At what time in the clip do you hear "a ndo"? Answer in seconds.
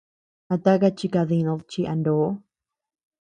1.91-2.17